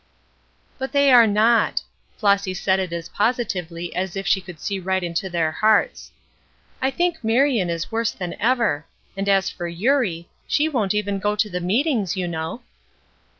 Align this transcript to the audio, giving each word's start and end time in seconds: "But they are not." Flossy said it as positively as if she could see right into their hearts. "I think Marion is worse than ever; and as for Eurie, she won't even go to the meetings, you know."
"But 0.79 0.93
they 0.93 1.11
are 1.11 1.27
not." 1.27 1.83
Flossy 2.17 2.55
said 2.55 2.79
it 2.79 2.91
as 2.91 3.09
positively 3.09 3.95
as 3.95 4.15
if 4.15 4.25
she 4.25 4.41
could 4.41 4.59
see 4.59 4.79
right 4.79 5.03
into 5.03 5.29
their 5.29 5.51
hearts. 5.51 6.11
"I 6.81 6.89
think 6.89 7.23
Marion 7.23 7.69
is 7.69 7.91
worse 7.91 8.09
than 8.09 8.33
ever; 8.39 8.87
and 9.15 9.29
as 9.29 9.51
for 9.51 9.67
Eurie, 9.67 10.27
she 10.47 10.67
won't 10.67 10.95
even 10.95 11.19
go 11.19 11.35
to 11.35 11.51
the 11.51 11.61
meetings, 11.61 12.17
you 12.17 12.27
know." 12.27 12.63